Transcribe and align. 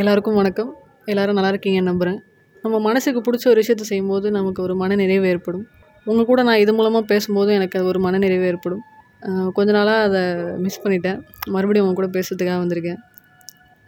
எல்லாருக்கும் 0.00 0.38
வணக்கம். 0.38 0.70
எல்லோரும் 1.10 1.36
நல்லா 1.38 1.50
இருக்கீங்கன்னு 1.52 1.88
நம்புகிறேன் 1.90 2.16
நம்ம 2.64 2.78
மனசுக்கு 2.86 3.20
பிடிச்ச 3.26 3.44
ஒரு 3.52 3.60
விஷயத்த 3.62 3.84
செய்யும்போது 3.90 4.26
நமக்கு 4.36 4.60
ஒரு 4.64 4.74
மன 4.80 4.96
நிறைவு 5.00 5.26
ஏற்படும். 5.30 5.62
உங்கள் 6.10 6.26
கூட 6.30 6.40
நான் 6.48 6.60
இது 6.62 6.72
மூலமாக 6.78 7.04
பேசும்போது 7.12 7.50
எனக்கு 7.58 7.76
அது 7.78 7.86
ஒரு 7.92 8.00
மனநிறைவு 8.06 8.44
ஏற்படும். 8.50 8.82
கொஞ்ச 9.58 9.68
நாளாக 9.76 10.02
அதை 10.08 10.22
மிஸ் 10.64 10.78
பண்ணிட்டேன். 10.82 11.20
மறுபடியும் 11.54 11.86
உங்கள் 11.86 11.98
கூட 12.00 12.08
பேசுறதுக்காக 12.16 12.58
வந்திருக்கேன். 12.64 12.98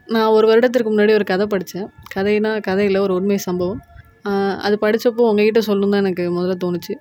நான் 0.09 0.31
ஒரு 0.37 0.49
வருடத்திற்கு 0.51 0.93
முன்னாடி 0.95 1.15
ஒரு 1.19 1.27
கதை 1.33 1.47
படித்தேன் 1.55 1.89
கதைனா 2.15 2.53
கதை 2.69 2.87
இல்லை 2.91 3.03
ஒரு 3.09 3.15
உண்மை 3.19 3.39
சம்பவம். 3.49 3.83
அது 4.69 4.79
படித்தப்போ 4.87 5.29
உங்ககிட்ட 5.33 5.63
சொல்லணும் 5.69 5.95
தான் 5.97 6.03
எனக்கு 6.07 6.27
முதல்ல 6.39 6.57
தோணுச்சு. 6.65 6.97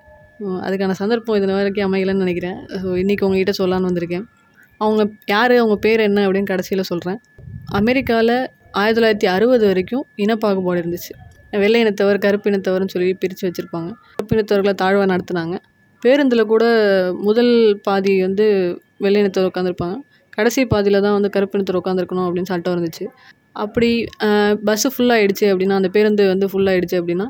அதுக்கான 0.66 0.98
சந்தர்ப்பம் 1.04 1.40
இது 1.42 1.54
வரைக்கும் 1.60 1.88
அமையலைன்னு 1.90 2.26
நினைக்கிறேன். 2.26 2.60
ஸோ 2.84 2.98
இன்றைக்கி 3.04 3.26
உங்ககிட்ட 3.30 3.56
சொல்லலான்னு 3.62 3.92
வந்திருக்கேன். 3.92 4.28
அவங்க 4.82 5.02
யார் 5.36 5.58
அவங்க 5.64 5.78
பேர் 5.88 6.08
என்ன 6.10 6.20
அப்படின்னு 6.28 6.52
கடைசியில் 6.54 6.90
சொல்கிறேன் 6.94 7.20
அமெரிக்காவில் 7.78 8.38
ஆயிரத்தி 8.80 9.00
தொள்ளாயிரத்தி 9.00 9.28
அறுபது 9.36 9.66
வரைக்கும் 9.70 10.04
இனப்பாகுபாடு 10.24 10.80
இருந்துச்சு. 10.84 11.14
வெள்ளை 11.64 11.80
இனத்தவர் 11.84 12.20
கருப்பு 12.26 12.48
இனத்தவர்னு 12.52 12.94
சொல்லி 12.94 13.14
பிரித்து 13.22 13.44
வச்சுருப்பாங்க. 13.48 13.90
கருப்பு 14.16 14.36
இனத்தவர்களை 14.38 14.74
தாழ்வாக 14.82 15.08
நடத்துனாங்க. 15.14 15.58
பேருந்தில் 16.04 16.50
கூட 16.54 16.66
முதல் 17.28 17.54
பாதி 17.88 18.14
வந்து 18.28 18.46
வெள்ளை 19.04 19.20
இனத்தவர் 19.24 19.50
உட்காந்துருப்பாங்க 19.52 19.98
கடைசி 20.38 20.62
பாதியில் 20.72 21.04
தான் 21.06 21.16
வந்து 21.18 21.30
கருப்பு 21.36 21.58
இனத்தவர் 21.58 21.82
உட்காந்துருக்கணும் 21.82 22.26
அப்படின்னு 22.28 22.50
சட்டம் 22.52 22.76
இருந்துச்சு. 22.76 23.06
அப்படி 23.64 23.90
பஸ்ஸு 24.68 24.90
ஃபுல்லாகிடுச்சு 24.94 25.46
அப்படின்னா 25.52 25.78
அந்த 25.82 25.90
பேருந்து 25.96 26.24
வந்து 26.34 26.48
ஃபுல்லாகிடுச்சு 26.52 26.98
அப்படின்னா 27.02 27.28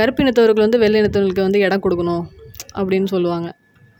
கருப்பு 0.00 0.22
இனத்தவர்கள் 0.24 0.64
வந்து 0.66 0.78
வெள்ளை 0.82 0.98
இனத்தவர்களுக்கு 1.02 1.46
வந்து 1.46 1.62
இடம் 1.66 1.82
கொடுக்கணும் 1.86 2.24
அப்படின்னு 2.78 3.08
சொல்லுவாங்க. 3.14 3.48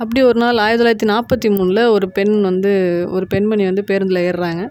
அப்படி 0.03 0.21
ஒரு 0.29 0.39
நாள் 0.43 0.59
ஆயிரத்தி 0.65 0.83
தொள்ளாயிரத்தி 0.83 1.09
நாற்பத்தி 1.13 1.49
மூணில் 1.57 1.83
ஒரு 1.97 2.07
பெண் 2.17 2.35
வந்து 2.49 2.73
ஒரு 3.17 3.27
பெண்மணி 3.33 3.65
வந்து 3.71 3.83
பேருந்தில் 3.91 4.25
ஏறுறாங்க. 4.29 4.63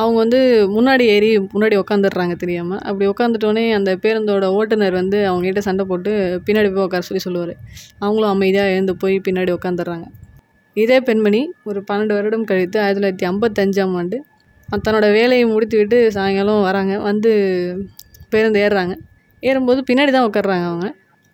அவங்க 0.00 0.16
வந்து 0.22 0.38
முன்னாடி 0.76 1.04
ஏறி 1.14 1.28
முன்னாடி 1.54 1.76
உட்காந்துடுறாங்க 1.82 2.34
தெரியாமல் 2.42 2.80
அப்படி 2.88 3.04
உட்காந்துட்டோன்னே 3.12 3.64
அந்த 3.78 3.90
பேருந்தோட 4.04 4.46
ஓட்டுநர் 4.58 4.96
வந்து 5.00 5.18
அவங்ககிட்ட 5.30 5.62
சண்டை 5.68 5.84
போட்டு 5.90 6.12
பின்னாடி 6.46 6.68
போய் 6.74 6.86
உட்கார 6.88 7.04
சொல்லி 7.08 7.22
சொல்லுவார். 7.26 7.54
அவங்களும் 8.04 8.32
அமைதியாக 8.34 8.74
எழுந்து 8.74 8.94
போய் 9.02 9.16
பின்னாடி 9.28 9.52
உட்காந்துடுறாங்க 9.58 10.06
இதே 10.76 10.98
பெண்மணி 11.08 11.40
ஒரு 11.68 11.80
பன்னெண்டு 11.88 12.16
வருடம் 12.18 12.48
கழித்து 12.50 12.78
ஆயிரத்தி 12.82 13.00
தொள்ளாயிரத்தி 13.00 13.26
ஐம்பத்தஞ்சாம் 13.30 13.94
ஆண்டு 14.00 14.16
தன்னோட 14.68 15.06
வேலையை 15.18 15.44
முடித்து 15.52 15.76
விட்டு 15.80 15.98
சாயங்காலம் 16.16 16.64
வராங்க. 16.68 16.94
வந்து 17.08 17.30
பேருந்து 18.32 18.60
ஏறுறாங்க. 18.64 18.94
ஏறும்போது 19.42 19.80
பின்னாடி 19.90 20.10
தான் 20.16 20.26
உட்காடுறாங்க 20.28 20.66
அவங்க. 20.70 20.86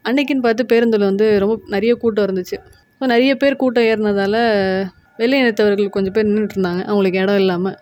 அன்னைக்குன்னு 0.05 0.45
பார்த்து 0.47 0.63
பேருந்தில் 0.73 1.09
வந்து 1.11 1.27
ரொம்ப 1.43 1.57
நிறைய 1.75 1.93
கூட்டம் 2.03 2.27
இருந்துச்சு. 2.27 2.57
ஸோ 3.01 3.07
நிறைய 3.15 3.33
பேர் 3.43 3.61
கூட்டம் 3.63 3.89
ஏறினதால 3.91 4.37
வெள்ளை 5.21 5.39
இனத்தவர்கள் 5.43 5.95
கொஞ்சம் 5.97 6.15
பேர் 6.17 6.29
நின்றுட்டு 6.29 6.57
இருந்தாங்க. 6.59 6.83
அவங்களுக்கு 6.91 7.21
இடம் 7.25 7.41
இல்லாமல் 7.43 7.77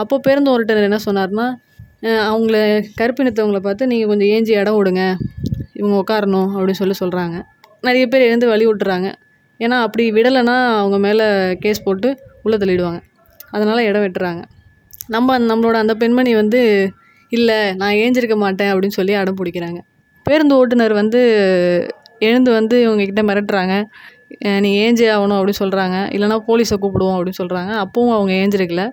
அப்போது 0.00 0.24
பேருந்து 0.26 0.50
ஓட்டுநர் 0.52 0.88
என்ன 0.88 1.00
சொன்னார்னா 1.08 1.46
அவங்கள 2.30 2.56
கருப்பினத்தவங்கள 3.00 3.60
பார்த்து 3.66 3.90
நீங்கள் 3.92 4.10
கொஞ்சம் 4.10 4.30
ஏஞ்சி 4.34 4.52
இடம் 4.60 4.78
விடுங்க. 4.78 5.02
இவங்க 5.78 5.94
உட்காரணும் 6.02 6.50
அப்படின்னு 6.54 6.80
சொல்லி 6.80 6.96
சொல்கிறாங்க 7.02 7.36
நிறைய 7.86 8.04
பேர் 8.12 8.26
எழுந்து 8.28 8.46
வழி 8.52 8.64
விட்டுறாங்க. 8.66 9.08
ஏன்னா 9.60 9.76
அப்படி 9.86 10.04
விடலைன்னா 10.16 10.56
அவங்க 10.80 10.98
மேலே 11.06 11.26
கேஸ் 11.64 11.84
போட்டு 11.86 12.08
உள்ளே 12.44 12.56
தள்ளிடுவாங்க. 12.62 13.00
அதனால் 13.54 13.86
இடம் 13.88 14.04
வெட்டுறாங்க. 14.04 14.42
நம்ம 15.14 15.38
நம்மளோட 15.50 15.76
அந்த 15.84 15.94
பெண்மணி 16.02 16.32
வந்து 16.40 16.60
இல்லை 17.32 17.58
நான் 17.80 17.98
ஏஞ்சிருக்க 18.02 18.36
மாட்டேன் 18.44 18.70
அப்படின்னு 18.72 18.98
சொல்லி 18.98 19.14
அடம் 19.20 19.38
பிடிக்கிறாங்க. 19.40 19.78
பேருந்து 20.26 20.54
ஓட்டுநர் 20.58 20.94
வந்து 21.00 21.20
எழுந்து 22.28 22.50
வந்து 22.58 22.76
இவங்கக்கிட்ட 22.86 23.22
மிரட்டுறாங்க. 23.30 23.74
நீ 24.64 24.70
ஏஞ்சே 24.84 25.08
ஆகணும் 25.16 25.38
அப்படின்னு 25.38 25.62
சொல்கிறாங்க 25.64 25.96
இல்லைனா 26.14 26.38
போலீஸை 26.48 26.76
கூப்பிடுவோம் 26.84 27.16
அப்படின்னு 27.16 27.40
சொல்கிறாங்க 27.42 27.72
அப்பவும் 27.84 28.14
அவங்க 28.16 28.32
ஏஞ்சிருக்கல. 28.42 28.84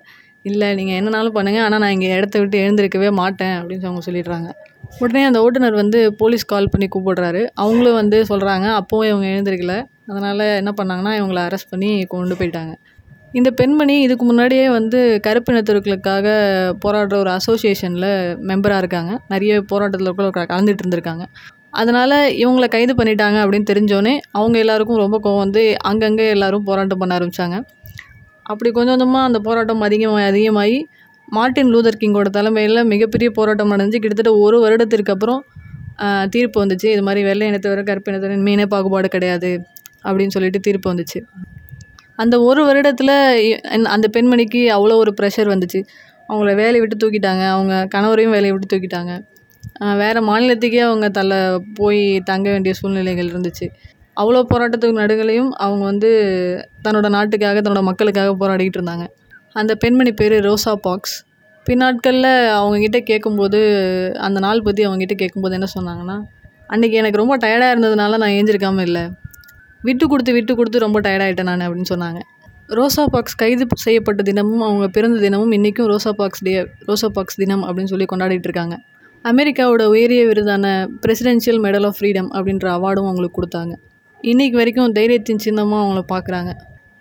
இல்லை 0.44 0.68
நீங்கள் 0.80 0.98
என்னனாலும் 1.00 1.36
பண்ணுங்கள் 1.38 1.64
ஆனால் 1.66 1.82
நான் 1.84 1.94
இங்கே 1.96 2.10
இடத்த 2.18 2.40
விட்டு 2.40 2.58
எழுந்திருக்கவே 2.64 3.10
மாட்டேன் 3.22 3.56
அப்படின்னு 3.60 3.88
அவங்க 3.90 4.04
சொல்லிடுறாங்க. 4.08 4.50
உடனே 5.00 5.22
அந்த 5.24 5.40
ஓட்டுநர் 5.44 5.82
வந்து 5.82 6.00
போலீஸ் 6.22 6.46
கால் 6.46 6.72
பண்ணி 6.74 6.88
கூப்பிடுறாரு. 6.96 7.42
அவங்களும் 7.64 8.00
வந்து 8.02 8.18
சொல்கிறாங்க 8.32 8.68
அப்போவும் 8.80 9.10
இவங்க 9.12 9.28
எழுந்திருக்கல. 9.34 9.76
அதனால் 10.12 10.44
என்ன 10.62 10.72
பண்ணாங்கன்னா 10.80 11.14
இவங்களை 11.20 11.44
அரெஸ்ட் 11.48 11.72
பண்ணி 11.72 11.92
கொண்டு 12.14 12.36
போயிட்டாங்க. 12.40 12.74
இந்த 13.40 13.50
பெண்மணி 13.60 13.96
இதுக்கு 14.02 14.26
முன்னாடியே 14.26 14.66
வந்து 14.70 15.00
கருப்பினத்தவர்களுக்காக 15.28 16.28
போராடுற 16.84 17.16
ஒரு 17.24 17.32
அசோசியேஷனில் 17.38 18.12
மெம்பராக 18.50 18.82
இருக்காங்க. 18.84 19.12
நிறைய 19.34 19.62
போராட்டத்தில் 19.72 20.16
கூட 20.18 20.46
கலந்துட்டு 20.54 20.84
இருந்திருக்காங்க. 20.84 21.26
அதனால் 21.82 22.18
இவங்கள 22.42 22.66
கைது 22.68 22.94
பண்ணிட்டாங்க 22.98 23.38
அப்படின்னு 23.44 23.70
தெரிஞ்சோடனே 23.72 24.14
அவங்க 24.32 24.58
எல்லாருக்கும் 24.60 25.02
ரொம்ப 25.04 25.18
கோவம் 25.24 25.44
வந்து 25.46 25.64
அங்கங்கே 25.92 26.28
எல்லோரும் 26.30 26.68
போராட்டம் 26.68 27.02
பண்ண 27.02 27.18
ஆரம்பித்தாங்க 27.18 27.58
அப்படி 28.52 28.70
கொஞ்சம் 28.78 28.96
கொஞ்சமாக 28.96 29.28
அந்த 29.30 29.40
போராட்டம் 29.48 29.84
அதிகமாக 29.88 30.24
அதிகமாகி 30.32 30.80
மார்ட்டின் 31.28 31.72
லூதர் 31.74 32.00
கிங்கோட 32.02 32.30
தலைமையில் 32.38 32.82
மிகப்பெரிய 32.94 33.30
போராட்டம் 33.38 33.72
நடந்துச்சு. 33.74 34.02
கிட்டத்தட்ட 34.04 34.34
ஒரு 34.46 34.58
வருடத்திற்கு 34.66 35.14
அப்புறம் 35.16 35.42
தீர்ப்பு 36.34 36.58
வந்துச்சு. 36.64 36.88
இது 36.96 37.04
மாதிரி 37.08 37.22
வெள்ளை 37.30 37.46
இனத்தவரை 37.52 37.84
கருப்பு 37.90 38.38
மீனே 38.48 38.66
பாகுபாடு 38.74 39.10
கிடையாது 39.16 39.52
அப்படின்னு 40.08 40.36
சொல்லிட்டு 40.36 40.60
தீர்ப்பு 40.68 40.88
வந்துச்சு. 40.94 41.20
அந்த 42.24 42.36
ஒரு 42.48 42.62
வருடத்தில் 42.70 43.16
அந்த 43.96 44.08
பெண்மணிக்கு 44.16 44.62
அவ்வளோ 44.78 44.96
ஒரு 45.04 45.12
ப்ரெஷர் 45.20 45.52
வந்துச்சு. 45.54 45.80
அவங்கள 46.30 46.52
வேலையை 46.62 46.82
விட்டு 46.84 46.98
தூக்கிட்டாங்க. 47.04 47.44
அவங்க 47.56 47.74
கணவரையும் 47.96 48.36
வேலையை 48.36 48.52
விட்டு 48.54 48.70
தூக்கிட்டாங்க. 48.74 49.14
வேறு 50.02 50.20
மாநிலத்துக்கே 50.30 50.82
அவங்க 50.88 51.08
தள்ள 51.18 51.34
போய் 51.80 52.02
தங்க 52.30 52.48
வேண்டிய 52.54 52.74
சூழ்நிலைகள் 52.80 53.32
இருந்துச்சு. 53.32 53.66
அவ்வளோ 54.18 54.42
போராட்டத்துக்கு 54.52 55.02
நடுகளையும் 55.02 55.52
அவங்க 55.66 55.84
வந்து 55.92 56.10
தன்னோட 56.86 57.08
நாட்டுக்காக 57.18 57.62
தன்னோட 57.62 57.82
மக்களுக்காக 57.90 58.34
போராடிக்கிட்டு 58.42 58.80
இருந்தாங்க. 58.80 59.06
அந்த 59.60 59.72
பெண்மணி 59.84 60.12
பேர் 60.20 60.36
ரோசா 60.48 60.74
பாக்ஸ். 60.88 61.16
பின்னாட்களில் 61.66 62.32
அவங்கக்கிட்ட 62.60 63.00
கேட்கும்போது 63.10 63.60
அந்த 64.28 64.38
நாள் 64.46 64.64
பற்றி 64.68 64.82
அவங்ககிட்ட 64.88 65.16
கேட்கும்போது 65.22 65.56
என்ன 65.58 65.68
சொன்னாங்கன்னா 65.76 66.18
அன்றைக்கி 66.74 66.96
எனக்கு 67.02 67.22
ரொம்ப 67.22 67.36
டயர்டாக 67.44 67.74
இருந்ததுனால 67.74 68.18
நான் 68.22 68.36
ஏஞ்சிருக்காமல் 68.38 68.86
இல்லை. 68.88 69.04
விட்டு 69.88 70.06
கொடுத்து 70.12 70.32
விட்டு 70.38 70.54
கொடுத்து 70.60 70.86
ரொம்ப 70.86 70.98
டயர்டாகிட்டேன் 71.06 71.50
நான் 71.52 71.64
அப்படின்னு 71.68 71.92
சொன்னாங்க. 71.94 72.20
ரோசா 72.78 73.04
பாக்ஸ் 73.14 73.38
கைது 73.42 73.66
செய்யப்பட்ட 73.86 74.22
தினமும் 74.30 74.64
அவங்க 74.68 74.86
பிறந்த 74.98 75.18
தினமும் 75.26 75.54
இன்றைக்கும் 75.58 75.90
ரோசா 75.92 76.12
பாக்ஸ் 76.20 76.44
டே 76.48 76.54
ரோசா 76.90 77.10
பாக்ஸ் 77.18 77.40
தினம் 77.42 77.64
அப்படின்னு 77.68 77.92
சொல்லி 77.94 78.08
கொண்டாடிட்டு 78.12 78.48
இருக்காங்க. 78.50 78.76
அமெரிக்காவோட 79.26 79.84
உயரிய 79.94 80.22
விருதான 80.30 80.66
பிரசிடென்ஷியல் 81.04 81.60
மெடல் 81.66 81.88
ஆஃப் 81.90 81.98
ஃப்ரீடம் 82.00 82.30
அப்படின்ற 82.38 82.68
அவார்டும் 82.78 83.10
அவங்களுக்கு 83.10 83.38
கொடுத்தாங்க. 83.40 83.74
இன்றைக்கு 84.24 84.58
வரைக்கும் 84.60 84.94
தைரியத்தின் 84.98 85.42
சின்னமாக 85.46 85.80
அவங்கள 85.84 86.02
பார்க்குறாங்க 86.12 86.52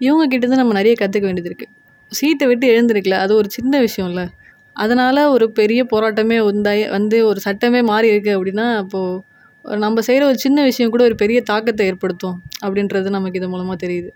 இவங்க 0.05 0.23
கிட்டேருந்து 0.31 0.59
நம்ம 0.61 0.73
நிறைய 0.79 0.95
கற்றுக்க 1.01 1.27
வேண்டியது 1.29 1.49
இருக்குது 1.51 1.71
சீட்டை 2.13 2.47
விட்டு 2.51 2.67
எழுந்திருக்கல 2.73 3.19
அது 3.25 3.33
ஒரு 3.41 3.49
சின்ன 3.57 3.81
விஷயம் 3.85 4.09
இல்லை 4.11 4.25
அதனால் 4.77 5.21
ஒரு 5.35 5.47
பெரிய 5.59 5.81
போராட்டமே 5.93 6.39
வந்தாய் 6.49 6.83
வந்து 6.95 7.19
ஒரு 7.29 7.41
சட்டமே 7.45 7.83
மாறி 7.91 8.09
இருக்குது 8.13 8.35
அப்படின்னா 8.37 8.67
அப்போது 8.81 9.79
நம்ம 9.85 10.03
செய்கிற 10.09 10.25
ஒரு 10.31 10.41
சின்ன 10.45 10.65
விஷயம் 10.69 10.93
கூட 10.95 11.05
ஒரு 11.11 11.17
பெரிய 11.23 11.39
தாக்கத்தை 11.51 11.87
ஏற்படுத்தும் 11.91 12.37
அப்படின்றது 12.65 13.15
நமக்கு 13.17 13.39
இது 13.41 13.51
மூலமாக 13.55 13.79
தெரியுது. 13.85 14.11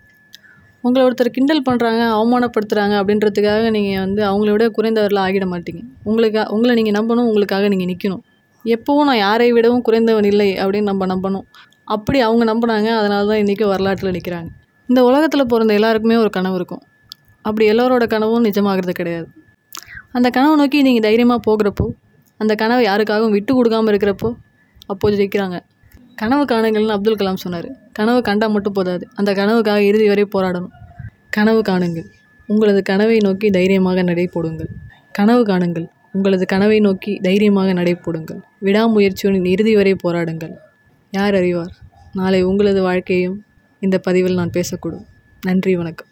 உங்களை 0.85 1.05
ஒருத்தர் 1.09 1.33
கிண்டல் 1.37 1.65
பண்ணுறாங்க 1.69 2.03
அவமானப்படுத்துகிறாங்க 2.17 2.97
அப்படின்றதுக்காக 3.03 3.71
நீங்கள் 3.77 4.03
வந்து 4.07 4.23
அவங்கள 4.31 4.51
விட 4.57 4.69
குறைந்தவர்களாக 4.79 5.29
ஆகிட 5.29 5.49
மாட்டீங்க. 5.53 5.83
உங்களுக்கு 6.11 6.43
உங்களை 6.57 6.75
நீங்கள் 6.81 6.99
நம்பணும் 6.99 7.29
உங்களுக்காக 7.31 7.71
நீங்கள் 7.75 7.91
நிற்கணும் 7.93 8.25
எப்போவும் 8.65 9.09
நான் 9.11 9.23
யாரை 9.27 9.49
விடவும் 9.57 9.87
குறைந்தவன் 9.89 10.31
இல்லை 10.35 10.51
அப்படின்னு 10.65 10.91
நம்ம 10.93 11.07
நம்பணும். 11.15 11.49
அப்படி 11.95 12.19
அவங்க 12.27 12.45
நம்பினாங்க 12.51 12.89
அதனால 13.01 13.23
தான் 13.31 13.41
இன்றைக்கும் 13.43 13.71
வரலாற்றில் 13.73 14.15
நிற்கிறாங்க 14.17 14.51
இந்த 14.89 15.01
உலகத்தில் 15.09 15.51
பிறந்த 15.53 15.73
எல்லாருக்குமே 15.79 16.17
ஒரு 16.23 16.31
கனவு 16.37 16.57
இருக்கும். 16.59 16.83
அப்படி 17.49 17.65
எல்லோரோட 17.73 18.05
கனவும் 18.15 18.45
நிஜமாகிறது 18.49 18.93
கிடையாது. 19.01 19.29
அந்த 20.17 20.29
கனவை 20.37 20.55
நோக்கி 20.61 20.79
நீங்கள் 20.89 21.07
தைரியமாக 21.07 21.41
போகிறப்போ 21.47 21.87
அந்த 22.41 22.53
கனவை 22.63 22.83
யாருக்காகவும் 22.91 23.35
விட்டு 23.37 23.53
கொடுக்காமல் 23.59 23.91
இருக்கிறப்போ 23.93 24.29
அப்போது 24.93 25.17
ஜெயிக்கிறாங்க. 25.21 25.59
கனவு 26.21 26.45
காணுங்கள்னு 26.53 26.95
அப்துல் 26.97 27.19
கலாம் 27.21 27.41
சொன்னார். 27.45 27.69
கனவு 27.99 28.21
கண்டால் 28.29 28.53
மட்டும் 28.55 28.77
போதாது. 28.79 29.05
அந்த 29.19 29.31
கனவுக்காக 29.41 29.81
இறுதி 29.91 30.07
வரை 30.13 30.25
போராடணும். 30.35 30.73
கனவு 31.37 31.61
காணுங்கள். 31.71 32.07
உங்களது 32.49 32.81
கனவை 32.91 33.17
நோக்கி 33.27 33.47
தைரியமாக 33.57 34.03
நடை 34.11 34.27
போடுங்கள் 34.35 34.71
கனவு 35.19 35.43
காணுங்கள். 35.51 35.87
உங்களது 36.17 36.45
கனவை 36.53 36.79
நோக்கி 36.87 37.13
தைரியமாக 37.27 37.71
நடை 37.81 37.95
போடுங்கள் 38.05 38.41
விடாமுயற்சியுடன் 38.67 39.49
இறுதி 39.55 39.73
வரை 39.79 39.95
போராடுங்கள். 40.05 40.55
யார் 41.17 41.35
அறிவார்? 41.35 41.75
நாளை 42.13 42.41
உங்களது 42.43 42.81
வாழ்க்கையும் 42.83 43.37
இந்த 43.83 43.97
பதிவில் 43.99 44.35
நான் 44.35 44.57
பேசக்கூடும். 44.57 45.07
நன்றி 45.41 45.73
வணக்கம். 45.77 46.11